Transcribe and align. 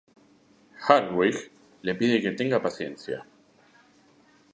Hartwig, 0.87 1.35
le 1.89 1.95
pide 1.99 2.21
que 2.23 2.33
tenga 2.39 2.63
paciencia. 2.67 3.21